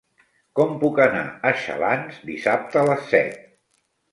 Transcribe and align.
Com 0.59 0.71
puc 0.83 1.01
anar 1.03 1.21
a 1.49 1.53
Xalans 1.65 2.17
dissabte 2.31 2.81
a 2.85 2.87
les 2.91 3.05
set? 3.13 3.41